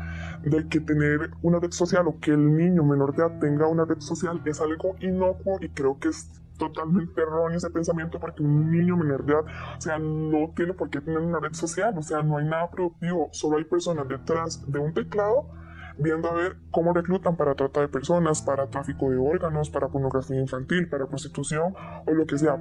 de 0.43 0.67
que 0.67 0.79
tener 0.79 1.31
una 1.41 1.59
red 1.59 1.71
social 1.71 2.07
o 2.07 2.19
que 2.19 2.31
el 2.31 2.57
niño 2.57 2.83
menor 2.83 3.15
de 3.15 3.23
edad 3.23 3.39
tenga 3.39 3.67
una 3.67 3.85
red 3.85 3.99
social 3.99 4.41
es 4.45 4.59
algo 4.61 4.95
inocuo 5.01 5.57
y 5.61 5.69
creo 5.69 5.99
que 5.99 6.09
es 6.09 6.29
totalmente 6.61 7.19
erróneo 7.19 7.57
ese 7.57 7.71
pensamiento 7.71 8.19
porque 8.19 8.43
un 8.43 8.69
niño 8.69 8.95
menor 8.95 9.25
de 9.25 9.33
edad, 9.33 9.45
o 9.77 9.81
sea, 9.81 9.97
no 9.97 10.53
tiene 10.55 10.73
por 10.73 10.91
qué 10.91 11.01
tener 11.01 11.19
una 11.19 11.39
red 11.39 11.53
social, 11.53 11.97
o 11.97 12.03
sea, 12.03 12.21
no 12.21 12.37
hay 12.37 12.45
nada 12.45 12.69
productivo, 12.69 13.29
solo 13.31 13.57
hay 13.57 13.63
personas 13.63 14.07
detrás 14.07 14.71
de 14.71 14.77
un 14.77 14.93
teclado 14.93 15.49
viendo 15.97 16.29
a 16.29 16.33
ver 16.33 16.57
cómo 16.69 16.93
reclutan 16.93 17.35
para 17.35 17.55
trata 17.55 17.81
de 17.81 17.87
personas, 17.87 18.43
para 18.43 18.67
tráfico 18.67 19.09
de 19.09 19.17
órganos, 19.17 19.71
para 19.71 19.87
pornografía 19.87 20.39
infantil, 20.39 20.87
para 20.87 21.07
prostitución 21.07 21.73
o 22.05 22.11
lo 22.13 22.27
que 22.27 22.37
sea. 22.37 22.57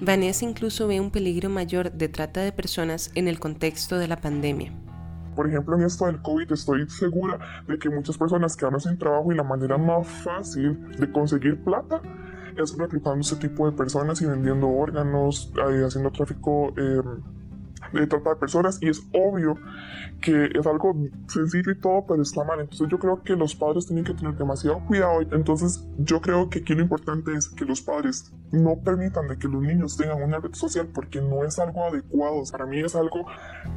Vanessa 0.00 0.44
incluso 0.44 0.88
ve 0.88 1.00
un 1.00 1.12
peligro 1.12 1.48
mayor 1.48 1.92
de 1.92 2.08
trata 2.08 2.40
de 2.40 2.50
personas 2.50 3.12
en 3.14 3.28
el 3.28 3.38
contexto 3.38 3.96
de 3.96 4.08
la 4.08 4.16
pandemia. 4.16 4.72
Por 5.36 5.48
ejemplo, 5.48 5.76
en 5.76 5.84
esto 5.84 6.06
del 6.06 6.20
COVID 6.20 6.52
estoy 6.52 6.88
segura 6.88 7.38
de 7.68 7.78
que 7.78 7.90
muchas 7.90 8.18
personas 8.18 8.56
quedaron 8.56 8.80
sin 8.80 8.98
trabajo 8.98 9.32
y 9.32 9.36
la 9.36 9.44
manera 9.44 9.78
más 9.78 10.06
fácil 10.06 10.90
de 10.98 11.10
conseguir 11.10 11.62
plata 11.62 12.02
es 12.56 12.76
reclutando 12.76 13.20
ese 13.20 13.36
tipo 13.36 13.70
de 13.70 13.76
personas 13.76 14.20
y 14.22 14.26
vendiendo 14.26 14.68
órganos, 14.68 15.52
eh, 15.56 15.84
haciendo 15.84 16.10
tráfico 16.10 16.72
eh, 16.76 17.02
de 17.92 18.06
trata 18.06 18.30
de 18.30 18.36
personas 18.36 18.78
y 18.82 18.88
es 18.88 19.02
obvio 19.12 19.56
que 20.20 20.50
es 20.54 20.66
algo 20.66 20.94
sencillo 21.28 21.70
y 21.72 21.78
todo, 21.78 22.04
pero 22.06 22.22
está 22.22 22.44
mal. 22.44 22.60
Entonces 22.60 22.88
yo 22.88 22.98
creo 22.98 23.22
que 23.22 23.36
los 23.36 23.54
padres 23.54 23.86
tienen 23.86 24.04
que 24.04 24.14
tener 24.14 24.34
demasiado 24.36 24.80
cuidado. 24.86 25.20
Entonces 25.32 25.86
yo 25.98 26.20
creo 26.20 26.48
que 26.48 26.60
aquí 26.60 26.74
lo 26.74 26.82
importante 26.82 27.34
es 27.34 27.48
que 27.48 27.64
los 27.64 27.82
padres 27.82 28.32
no 28.50 28.76
permitan 28.82 29.28
de 29.28 29.36
que 29.36 29.48
los 29.48 29.62
niños 29.62 29.96
tengan 29.96 30.22
una 30.22 30.38
red 30.38 30.54
social 30.54 30.88
porque 30.94 31.20
no 31.20 31.44
es 31.44 31.58
algo 31.58 31.84
adecuado. 31.84 32.42
Para 32.50 32.66
mí 32.66 32.80
es 32.80 32.96
algo 32.96 33.26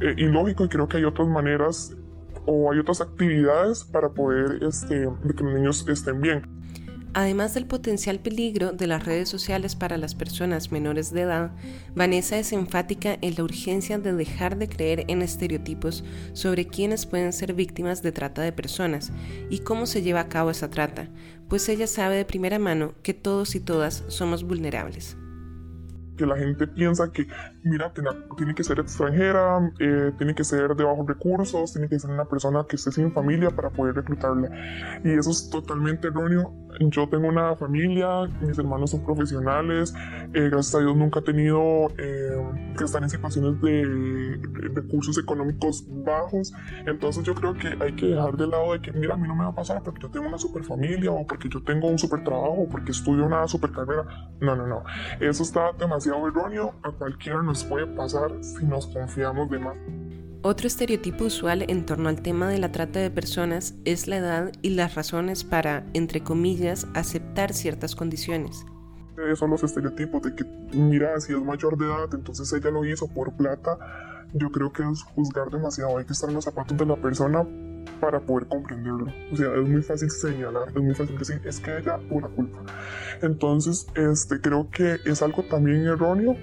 eh, 0.00 0.14
ilógico 0.16 0.64
y 0.64 0.68
creo 0.68 0.88
que 0.88 0.96
hay 0.96 1.04
otras 1.04 1.28
maneras 1.28 1.94
o 2.46 2.72
hay 2.72 2.78
otras 2.78 3.02
actividades 3.02 3.84
para 3.84 4.08
poder 4.08 4.62
este, 4.62 5.08
que 5.36 5.44
los 5.44 5.54
niños 5.54 5.86
estén 5.86 6.20
bien. 6.20 6.57
Además 7.14 7.54
del 7.54 7.66
potencial 7.66 8.20
peligro 8.20 8.72
de 8.72 8.86
las 8.86 9.04
redes 9.04 9.28
sociales 9.28 9.74
para 9.74 9.96
las 9.96 10.14
personas 10.14 10.70
menores 10.70 11.12
de 11.12 11.22
edad, 11.22 11.52
Vanessa 11.94 12.38
es 12.38 12.52
enfática 12.52 13.16
en 13.20 13.34
la 13.36 13.44
urgencia 13.44 13.98
de 13.98 14.12
dejar 14.12 14.58
de 14.58 14.68
creer 14.68 15.04
en 15.08 15.22
estereotipos 15.22 16.04
sobre 16.32 16.66
quienes 16.66 17.06
pueden 17.06 17.32
ser 17.32 17.54
víctimas 17.54 18.02
de 18.02 18.12
trata 18.12 18.42
de 18.42 18.52
personas 18.52 19.10
y 19.48 19.60
cómo 19.60 19.86
se 19.86 20.02
lleva 20.02 20.20
a 20.20 20.28
cabo 20.28 20.50
esa 20.50 20.70
trata, 20.70 21.08
pues 21.48 21.68
ella 21.68 21.86
sabe 21.86 22.16
de 22.16 22.24
primera 22.24 22.58
mano 22.58 22.94
que 23.02 23.14
todos 23.14 23.54
y 23.54 23.60
todas 23.60 24.04
somos 24.08 24.44
vulnerables 24.44 25.16
que 26.18 26.26
la 26.26 26.36
gente 26.36 26.66
piensa 26.66 27.10
que, 27.10 27.26
mira, 27.62 27.90
tiene, 28.36 28.54
que 28.54 28.62
ser 28.62 28.80
extranjera, 28.80 29.72
eh, 29.78 30.12
tiene 30.18 30.34
que 30.34 30.44
ser 30.44 30.74
de 30.74 30.84
bajos 30.84 31.06
recursos, 31.06 31.72
tiene 31.72 31.88
que 31.88 31.98
ser 31.98 32.10
una 32.10 32.26
persona 32.26 32.66
que 32.68 32.76
esté 32.76 32.92
sin 32.92 33.12
familia 33.12 33.50
para 33.50 33.70
poder 33.70 33.94
reclutarla. 33.94 34.50
Y 35.04 35.12
eso 35.12 35.30
es 35.30 35.48
totalmente 35.48 36.08
erróneo. 36.08 36.52
Yo 36.80 37.08
tengo 37.08 37.28
una 37.28 37.56
familia, 37.56 38.28
mis 38.40 38.58
hermanos 38.58 38.90
son 38.90 39.04
profesionales, 39.04 39.92
eh, 40.32 40.48
gracias 40.48 40.74
a 40.76 40.78
Dios 40.80 40.96
nunca 40.96 41.20
he 41.20 41.22
tenido 41.22 41.88
eh, 41.98 42.36
que 42.76 42.84
estar 42.84 43.02
en 43.02 43.10
situaciones 43.10 43.60
de, 43.60 44.40
recursos 44.74 45.18
económicos 45.18 45.84
bajos. 46.04 46.52
Entonces 46.86 47.24
yo 47.24 47.34
creo 47.34 47.54
que 47.54 47.76
hay 47.80 47.94
que 47.94 48.06
dejar 48.06 48.36
de 48.36 48.46
lado 48.46 48.72
de 48.72 48.80
que, 48.80 48.92
mira, 48.92 49.14
a 49.14 49.16
mí 49.16 49.26
no 49.26 49.34
me 49.34 49.44
va 49.44 49.50
a 49.50 49.54
pasar 49.54 49.82
porque 49.82 50.02
yo 50.02 50.10
tengo 50.10 50.28
una 50.28 50.38
super 50.38 50.62
familia 50.62 51.10
o 51.10 51.26
porque 51.26 51.48
yo 51.48 51.62
tengo 51.62 51.88
un 51.88 51.98
super 51.98 52.22
trabajo 52.22 52.62
o 52.62 52.68
porque 52.68 52.92
estudio 52.92 53.26
una 53.26 53.46
super 53.48 53.72
carrera. 53.72 54.04
No, 54.40 54.54
no, 54.54 54.66
no. 54.66 54.84
Eso 55.20 55.42
está 55.42 55.72
demasiado 55.72 56.26
erróneo, 56.28 56.74
a 56.82 56.92
cualquiera 56.92 57.42
nos 57.42 57.64
puede 57.64 57.86
pasar 57.86 58.30
si 58.42 58.64
nos 58.64 58.86
confiamos 58.86 59.50
de 59.50 59.58
más. 59.58 59.76
Otro 60.40 60.68
estereotipo 60.68 61.24
usual 61.24 61.64
en 61.68 61.84
torno 61.84 62.08
al 62.08 62.22
tema 62.22 62.48
de 62.48 62.58
la 62.58 62.70
trata 62.70 63.00
de 63.00 63.10
personas 63.10 63.74
es 63.84 64.06
la 64.06 64.18
edad 64.18 64.52
y 64.62 64.70
las 64.70 64.94
razones 64.94 65.42
para, 65.42 65.84
entre 65.94 66.22
comillas, 66.22 66.86
aceptar 66.94 67.52
ciertas 67.52 67.96
condiciones. 67.96 68.64
Esos 69.16 69.40
son 69.40 69.50
los 69.50 69.64
estereotipos 69.64 70.22
de 70.22 70.36
que, 70.36 70.44
mira, 70.72 71.18
si 71.18 71.32
es 71.32 71.40
mayor 71.40 71.76
de 71.76 71.86
edad, 71.86 72.08
entonces 72.12 72.52
ella 72.52 72.70
lo 72.70 72.84
hizo 72.84 73.08
por 73.08 73.32
plata. 73.32 73.78
Yo 74.32 74.52
creo 74.52 74.72
que 74.72 74.84
es 74.84 75.02
juzgar 75.02 75.50
demasiado. 75.50 75.98
Hay 75.98 76.04
que 76.04 76.12
estar 76.12 76.28
en 76.28 76.36
los 76.36 76.44
zapatos 76.44 76.78
de 76.78 76.86
la 76.86 76.94
persona 76.94 77.44
para 78.00 78.20
poder 78.20 78.46
comprenderlo. 78.46 79.12
O 79.32 79.36
sea, 79.36 79.52
es 79.56 79.68
muy 79.68 79.82
fácil 79.82 80.08
señalar, 80.08 80.68
es 80.68 80.80
muy 80.80 80.94
fácil 80.94 81.18
decir, 81.18 81.40
es 81.44 81.58
que 81.58 81.78
ella 81.78 81.98
la 81.98 82.28
culpa. 82.28 82.60
Entonces, 83.22 83.88
este, 83.96 84.40
creo 84.40 84.70
que 84.70 84.98
es 85.04 85.20
algo 85.20 85.42
también 85.42 85.84
erróneo. 85.84 86.36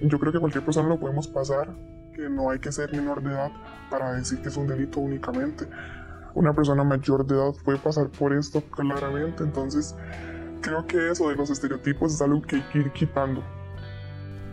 Yo 0.00 0.18
creo 0.18 0.32
que 0.32 0.40
cualquier 0.40 0.64
persona 0.64 0.88
lo 0.88 0.98
podemos 0.98 1.28
pasar, 1.28 1.76
que 2.14 2.28
no 2.28 2.50
hay 2.50 2.58
que 2.58 2.72
ser 2.72 2.92
menor 2.92 3.22
de 3.22 3.30
edad 3.30 3.50
para 3.90 4.12
decir 4.14 4.40
que 4.40 4.48
es 4.48 4.56
un 4.56 4.66
delito 4.66 5.00
únicamente. 5.00 5.66
Una 6.34 6.52
persona 6.52 6.84
mayor 6.84 7.26
de 7.26 7.34
edad 7.34 7.54
puede 7.64 7.78
pasar 7.78 8.08
por 8.08 8.32
esto 8.32 8.62
claramente, 8.70 9.42
entonces 9.42 9.94
creo 10.60 10.86
que 10.86 11.10
eso 11.10 11.28
de 11.28 11.36
los 11.36 11.50
estereotipos 11.50 12.14
es 12.14 12.22
algo 12.22 12.42
que 12.42 12.56
hay 12.56 12.62
que 12.72 12.78
ir 12.78 12.92
quitando. 12.92 13.42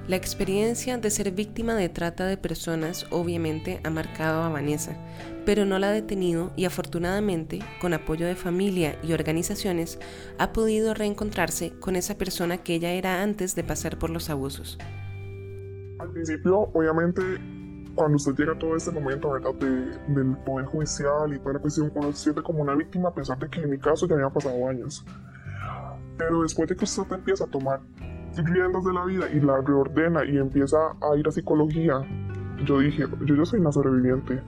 La 0.08 0.16
experiencia 0.16 0.98
de 0.98 1.12
ser 1.12 1.32
víctima 1.32 1.76
de 1.76 1.88
trata 1.88 2.26
de 2.26 2.36
personas 2.36 3.06
obviamente 3.12 3.80
ha 3.84 3.92
marcado 3.92 4.42
a 4.44 4.50
Vanessa, 4.50 4.98
pero 5.46 5.64
no 5.64 5.78
la 5.78 5.90
ha 5.90 5.92
detenido 5.92 6.52
y 6.56 6.66
afortunadamente, 6.66 7.60
con 7.80 7.94
apoyo 7.94 8.26
de 8.26 8.36
familia 8.36 8.98
y 9.04 9.14
organizaciones, 9.14 10.00
ha 10.40 10.54
podido 10.54 10.96
reencontrarse 10.96 11.72
con 11.80 11.96
esa 11.96 12.18
persona 12.18 12.58
que 12.58 12.76
ella 12.76 12.92
era 12.92 13.22
antes 13.22 13.56
de 13.56 13.64
pasar 13.64 14.00
por 14.00 14.10
los 14.10 14.30
abusos. 14.32 14.80
Al 16.02 16.10
principio, 16.10 16.72
obviamente, 16.74 17.22
cuando 17.94 18.16
usted 18.16 18.34
llega 18.34 18.54
a 18.54 18.58
todo 18.58 18.76
este 18.76 18.90
momento, 18.90 19.34
¿verdad? 19.34 19.54
del 19.54 20.36
poder 20.38 20.66
judicial 20.66 21.32
y 21.32 21.38
toda 21.38 21.54
la 21.54 21.60
cuestión, 21.60 21.92
uno 21.94 22.12
se 22.12 22.24
siente 22.24 22.42
como 22.42 22.64
una 22.64 22.74
víctima 22.74 23.10
a 23.10 23.14
pesar 23.14 23.38
de 23.38 23.48
que 23.48 23.62
en 23.62 23.70
mi 23.70 23.78
caso 23.78 24.08
ya 24.08 24.16
habían 24.16 24.34
pasado 24.34 24.68
años. 24.68 25.06
Pero 26.18 26.42
después 26.42 26.68
de 26.70 26.76
que 26.76 26.86
usted 26.86 27.04
empieza 27.12 27.44
a 27.44 27.48
tomar 27.48 27.82
riendas 28.36 28.84
de 28.84 28.94
la 28.94 29.06
vida 29.06 29.30
y 29.32 29.42
la 29.42 29.62
reordena 29.62 30.26
y 30.26 30.40
empieza 30.40 30.78
a 31.02 31.16
ir 31.16 31.28
a 31.28 31.32
psicología, 31.32 32.02
yo 32.66 32.80
dije, 32.80 33.06
yo, 33.24 33.36
yo 33.36 33.46
soy 33.46 33.60
una 33.60 33.72
sobreviviente. 33.72 34.42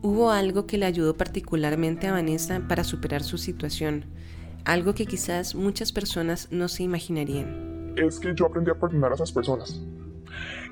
Hubo 0.00 0.30
algo 0.30 0.66
que 0.66 0.78
le 0.78 0.86
ayudó 0.86 1.14
particularmente 1.14 2.06
a 2.06 2.12
Vanessa 2.12 2.62
para 2.66 2.84
superar 2.84 3.22
su 3.22 3.36
situación, 3.36 4.06
algo 4.64 4.94
que 4.94 5.04
quizás 5.04 5.54
muchas 5.54 5.92
personas 5.92 6.48
no 6.50 6.68
se 6.68 6.84
imaginarían. 6.84 7.92
Es 7.96 8.18
que 8.18 8.34
yo 8.34 8.46
aprendí 8.46 8.70
a 8.70 8.74
perdonar 8.74 9.12
a 9.12 9.16
esas 9.16 9.30
personas. 9.30 9.78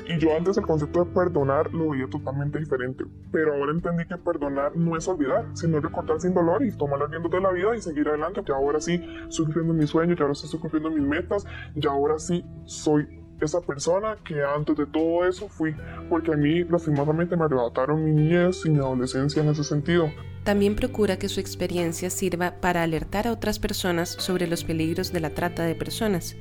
Y 0.09 0.19
yo 0.19 0.35
antes 0.35 0.57
el 0.57 0.65
concepto 0.65 1.05
de 1.05 1.11
perdonar 1.13 1.73
lo 1.75 1.91
veía 1.91 2.09
totalmente 2.09 2.59
diferente, 2.59 3.05
pero 3.31 3.55
ahora 3.55 3.73
entendí 3.73 4.07
que 4.07 4.17
perdonar 4.17 4.75
no 4.75 4.97
es 4.97 5.07
olvidar, 5.07 5.45
sino 5.53 5.81
recordar 5.81 6.19
sin 6.19 6.33
dolor 6.33 6.65
y 6.65 6.73
tomar 6.73 7.01
las 7.01 7.11
riendas 7.11 7.31
de 7.31 7.41
la 7.41 7.53
vida 7.53 7.77
y 7.77 7.83
seguir 7.83 8.09
adelante. 8.09 8.41
Ya 8.49 8.55
ahora 8.55 8.81
sí 8.81 8.95
estoy 9.29 9.45
cumpliendo 9.45 9.75
mis 9.75 9.91
sueños, 9.91 10.17
ya 10.17 10.23
ahora 10.23 10.35
sí 10.35 10.47
estoy 10.47 10.61
cumpliendo 10.61 10.91
mis 10.91 11.07
metas, 11.07 11.47
ya 11.75 11.91
ahora 11.91 12.19
sí 12.19 12.43
soy 12.65 13.07
esa 13.43 13.61
persona 13.61 14.17
que 14.25 14.43
antes 14.43 14.77
de 14.77 14.87
todo 14.87 15.27
eso 15.27 15.47
fui, 15.49 15.75
porque 16.09 16.33
a 16.33 16.37
mí 16.37 16.65
lastimosamente 16.65 17.37
me 17.37 17.45
arrebataron 17.45 18.03
mi 18.03 18.13
niñez 18.13 18.65
y 18.65 18.71
mi 18.71 18.79
adolescencia 18.79 19.43
en 19.43 19.51
ese 19.51 19.63
sentido. 19.63 20.11
También 20.45 20.75
procura 20.75 21.19
que 21.19 21.29
su 21.29 21.41
experiencia 21.41 22.09
sirva 22.09 22.55
para 22.63 22.83
alertar 22.83 23.27
a 23.27 23.33
otras 23.33 23.59
personas 23.59 24.09
sobre 24.09 24.47
los 24.47 24.65
peligros 24.65 25.13
de 25.13 25.21
la 25.21 25.31
trata 25.31 25.65
de 25.65 25.75
personas, 25.75 26.37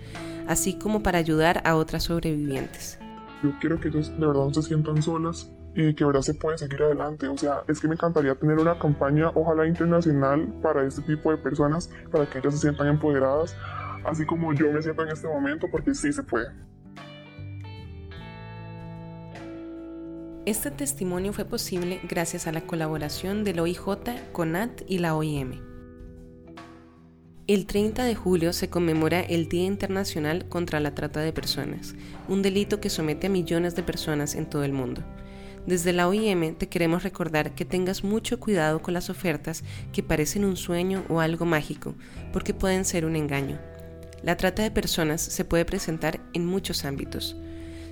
así 0.48 0.80
como 0.80 1.04
para 1.04 1.18
ayudar 1.18 1.62
a 1.66 1.76
otras 1.76 2.04
sobrevivientes. 2.04 3.00
Yo 3.44 3.52
quiero 3.60 3.80
que 3.80 3.90
ellos 3.90 4.12
de 4.18 4.26
verdad 4.26 4.46
no 4.46 4.54
se 4.54 4.62
sientan 4.64 5.02
solas 5.02 5.52
y 5.76 5.94
que 5.94 6.04
verdad 6.04 6.22
se 6.22 6.34
puede 6.34 6.58
seguir 6.58 6.82
adelante. 6.82 7.28
O 7.28 7.38
sea, 7.38 7.64
es 7.68 7.80
que 7.80 7.88
me 7.88 7.94
encantaría 7.94 8.34
tener 8.36 8.58
una 8.58 8.80
campaña, 8.80 9.30
ojalá 9.36 9.68
internacional, 9.68 10.48
para 10.62 10.84
este 10.84 11.02
tipo 11.04 11.32
de 11.32 11.38
personas, 11.38 11.90
para 12.12 12.28
que 12.28 12.40
ellas 12.40 12.56
se 12.56 12.62
sientan 12.62 12.88
empoderadas, 12.88 13.56
así 14.04 14.26
como 14.26 14.54
yo 14.54 14.72
me 14.72 14.82
siento 14.82 15.04
en 15.04 15.10
este 15.10 15.28
momento, 15.28 15.68
porque 15.72 15.94
sí 15.94 16.12
se 16.12 16.24
puede. 16.24 16.48
Este 20.48 20.72
testimonio 20.72 21.34
fue 21.34 21.44
posible 21.44 22.00
gracias 22.08 22.48
a 22.48 22.54
la 22.54 22.62
colaboración 22.62 23.44
del 23.44 23.60
OIJ, 23.60 24.32
CONAT 24.32 24.82
y 24.88 25.00
la 25.00 25.14
OIM. 25.14 25.67
El 27.48 27.66
30 27.66 28.04
de 28.04 28.14
julio 28.14 28.52
se 28.52 28.70
conmemora 28.70 29.22
el 29.22 29.48
Día 29.48 29.64
Internacional 29.64 30.50
contra 30.50 30.82
la 30.82 30.94
Trata 30.94 31.22
de 31.22 31.32
Personas, 31.32 31.96
un 32.28 32.42
delito 32.42 32.82
que 32.82 32.90
somete 32.90 33.28
a 33.28 33.30
millones 33.30 33.74
de 33.74 33.84
personas 33.84 34.36
en 34.36 34.50
todo 34.50 34.66
el 34.66 34.74
mundo. 34.74 35.02
Desde 35.66 35.94
la 35.94 36.10
OIM 36.10 36.56
te 36.56 36.68
queremos 36.68 37.04
recordar 37.04 37.56
que 37.56 37.64
tengas 37.64 38.04
mucho 38.04 38.42
cuidado 38.42 38.82
con 38.82 38.94
las 38.94 39.10
ofertas 39.10 39.64
que 39.94 40.04
parecen 40.04 40.44
un 40.44 40.58
sueño 40.58 41.06
o 41.08 41.22
algo 41.22 41.46
mágico, 41.46 41.96
porque 42.34 42.54
pueden 42.54 42.84
ser 42.84 43.06
un 43.06 43.16
engaño. 43.16 43.58
La 44.24 44.36
trata 44.36 44.64
de 44.64 44.72
personas 44.72 45.22
se 45.22 45.46
puede 45.46 45.64
presentar 45.64 46.20
en 46.34 46.46
muchos 46.46 46.84
ámbitos. 46.84 47.38